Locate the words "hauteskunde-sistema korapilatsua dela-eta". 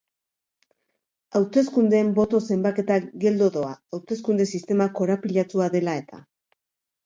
3.99-6.27